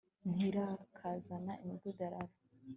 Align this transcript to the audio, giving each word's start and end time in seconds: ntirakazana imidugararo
ntirakazana 0.33 1.53
imidugararo 1.63 2.33